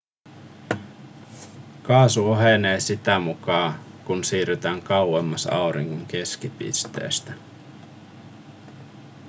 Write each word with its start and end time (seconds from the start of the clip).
kaasu 1.83 2.31
ohenee 2.31 2.79
sitä 2.79 3.19
mukaa 3.19 3.73
kun 4.05 4.23
siirrytään 4.23 4.81
kauemmas 4.81 5.47
auringon 5.47 6.05
keskipisteestä 6.05 7.33